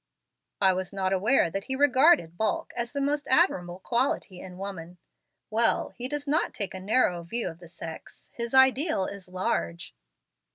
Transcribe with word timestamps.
I 0.59 0.73
was 0.73 0.91
not 0.91 1.13
aware 1.13 1.51
that 1.51 1.65
he 1.65 1.75
regarded 1.75 2.35
bulk 2.35 2.73
as 2.75 2.91
the 2.91 2.99
most 2.99 3.27
admirable 3.27 3.77
quality 3.81 4.39
in 4.39 4.57
woman. 4.57 4.97
Well, 5.51 5.89
he 5.95 6.07
does 6.07 6.27
not 6.27 6.55
take 6.55 6.73
a 6.73 6.79
narrow 6.79 7.21
view 7.21 7.47
of 7.47 7.59
the 7.59 7.67
sex. 7.67 8.27
His 8.33 8.55
ideal 8.55 9.05
is 9.05 9.27
large." 9.29 9.93